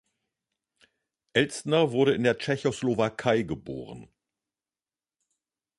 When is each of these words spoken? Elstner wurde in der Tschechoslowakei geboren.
Elstner 1.33 1.91
wurde 1.91 2.15
in 2.15 2.23
der 2.23 2.39
Tschechoslowakei 2.39 3.43
geboren. 3.43 4.09